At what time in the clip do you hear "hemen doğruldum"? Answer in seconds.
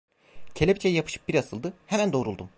1.87-2.49